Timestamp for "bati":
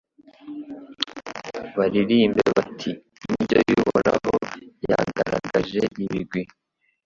2.55-2.91